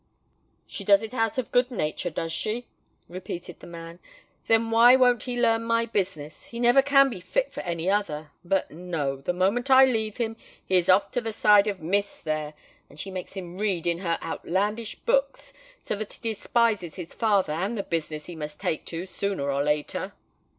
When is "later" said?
19.63-20.13